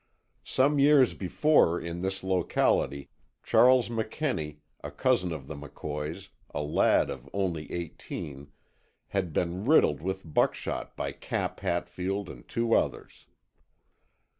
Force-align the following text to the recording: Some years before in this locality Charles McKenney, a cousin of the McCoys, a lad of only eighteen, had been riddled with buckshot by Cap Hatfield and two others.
Some 0.47 0.79
years 0.79 1.13
before 1.13 1.79
in 1.79 2.01
this 2.01 2.23
locality 2.23 3.11
Charles 3.43 3.87
McKenney, 3.89 4.57
a 4.83 4.89
cousin 4.89 5.31
of 5.31 5.45
the 5.45 5.53
McCoys, 5.53 6.29
a 6.49 6.63
lad 6.63 7.11
of 7.11 7.29
only 7.33 7.71
eighteen, 7.71 8.47
had 9.09 9.31
been 9.31 9.63
riddled 9.63 10.01
with 10.01 10.23
buckshot 10.33 10.97
by 10.97 11.11
Cap 11.11 11.59
Hatfield 11.59 12.29
and 12.29 12.47
two 12.47 12.73
others. 12.73 13.27